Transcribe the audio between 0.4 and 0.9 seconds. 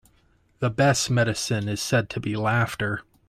The